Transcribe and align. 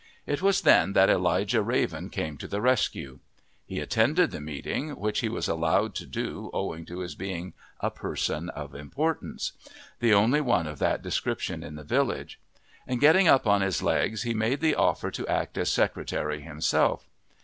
It 0.25 0.41
was 0.41 0.61
then 0.63 0.93
that 0.93 1.11
Elijah 1.11 1.61
Raven 1.61 2.09
came 2.09 2.35
to 2.39 2.47
the 2.47 2.59
rescue. 2.59 3.19
He 3.67 3.79
attended 3.79 4.31
the 4.31 4.41
meeting, 4.41 4.95
which 4.99 5.19
he 5.19 5.29
was 5.29 5.47
allowed 5.47 5.93
to 5.93 6.07
do 6.07 6.49
owing 6.53 6.87
to 6.87 7.01
his 7.01 7.13
being 7.13 7.53
a 7.81 7.91
person 7.91 8.49
of 8.49 8.73
importance 8.73 9.51
the 9.99 10.11
only 10.11 10.41
one 10.41 10.65
of 10.65 10.79
that 10.79 11.03
description 11.03 11.61
in 11.61 11.75
the 11.75 11.83
village; 11.83 12.39
and 12.87 12.99
getting 12.99 13.27
up 13.27 13.45
on 13.45 13.61
his 13.61 13.83
legs 13.83 14.23
he 14.23 14.33
made 14.33 14.59
the 14.59 14.73
offer 14.73 15.11
to 15.11 15.27
act 15.27 15.55
as 15.55 15.69
secretary 15.69 16.41
himself. 16.41 17.07